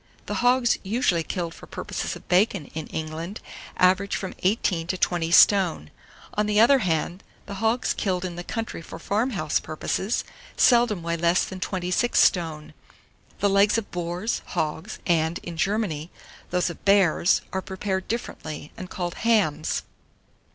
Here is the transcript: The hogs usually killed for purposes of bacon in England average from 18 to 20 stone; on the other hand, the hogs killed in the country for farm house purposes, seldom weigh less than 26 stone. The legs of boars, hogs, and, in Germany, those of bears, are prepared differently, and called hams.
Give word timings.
The 0.25 0.33
hogs 0.41 0.79
usually 0.81 1.21
killed 1.21 1.53
for 1.53 1.67
purposes 1.67 2.15
of 2.15 2.27
bacon 2.27 2.71
in 2.73 2.87
England 2.87 3.39
average 3.77 4.15
from 4.15 4.33
18 4.39 4.87
to 4.87 4.97
20 4.97 5.29
stone; 5.29 5.91
on 6.33 6.47
the 6.47 6.59
other 6.59 6.79
hand, 6.79 7.21
the 7.45 7.53
hogs 7.61 7.93
killed 7.93 8.25
in 8.25 8.35
the 8.35 8.43
country 8.43 8.81
for 8.81 8.97
farm 8.97 9.29
house 9.29 9.59
purposes, 9.59 10.23
seldom 10.57 11.03
weigh 11.03 11.17
less 11.17 11.45
than 11.45 11.59
26 11.59 12.17
stone. 12.19 12.73
The 13.41 13.49
legs 13.51 13.77
of 13.77 13.91
boars, 13.91 14.41
hogs, 14.43 14.97
and, 15.05 15.37
in 15.43 15.55
Germany, 15.55 16.09
those 16.49 16.71
of 16.71 16.83
bears, 16.83 17.41
are 17.53 17.61
prepared 17.61 18.07
differently, 18.07 18.71
and 18.75 18.89
called 18.89 19.13
hams. 19.21 19.83